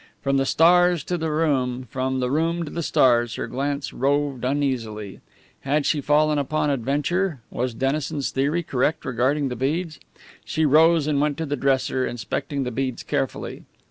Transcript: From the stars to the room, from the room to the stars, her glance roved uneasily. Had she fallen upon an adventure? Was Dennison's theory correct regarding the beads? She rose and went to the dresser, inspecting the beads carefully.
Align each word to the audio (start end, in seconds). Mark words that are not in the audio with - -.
From 0.19 0.37
the 0.37 0.47
stars 0.47 1.03
to 1.03 1.15
the 1.15 1.29
room, 1.31 1.87
from 1.91 2.21
the 2.21 2.31
room 2.31 2.65
to 2.65 2.71
the 2.71 2.81
stars, 2.81 3.35
her 3.35 3.45
glance 3.45 3.93
roved 3.93 4.43
uneasily. 4.43 5.19
Had 5.59 5.85
she 5.85 6.01
fallen 6.01 6.39
upon 6.39 6.71
an 6.71 6.73
adventure? 6.79 7.41
Was 7.51 7.75
Dennison's 7.75 8.31
theory 8.31 8.63
correct 8.63 9.05
regarding 9.05 9.49
the 9.49 9.55
beads? 9.55 9.99
She 10.43 10.65
rose 10.65 11.05
and 11.05 11.21
went 11.21 11.37
to 11.37 11.45
the 11.45 11.55
dresser, 11.55 12.03
inspecting 12.03 12.63
the 12.63 12.71
beads 12.71 13.03
carefully. 13.03 13.61